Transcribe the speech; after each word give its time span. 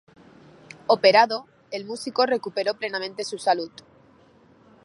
Operado, 0.87 1.45
el 1.69 1.85
músico 1.85 2.25
recuperó 2.25 2.73
plenamente 2.73 3.23
su 3.23 3.37
salud. 3.37 3.69